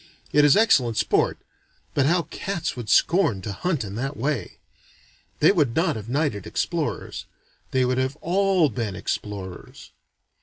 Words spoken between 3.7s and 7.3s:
in that way! They would not have knighted explorers